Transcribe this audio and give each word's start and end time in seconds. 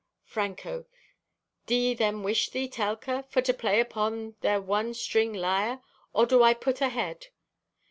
(Franco) 0.23 0.85
"Do 1.67 1.75
ye 1.75 1.93
then 1.93 2.23
wish 2.23 2.49
thee, 2.49 2.67
Telka, 2.67 3.23
for 3.29 3.39
to 3.43 3.53
play 3.53 3.79
upon 3.79 4.33
their 4.41 4.59
one 4.59 4.95
string 4.95 5.31
lyre, 5.31 5.79
or 6.11 6.25
do 6.25 6.41
I 6.41 6.55
put 6.55 6.81
ahead?" 6.81 7.27